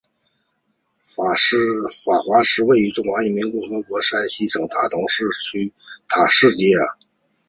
[1.05, 1.23] 法
[2.25, 5.29] 华寺位于中华人民共和国山西省大同市城
[5.61, 5.73] 区
[6.07, 6.71] 塔寺街。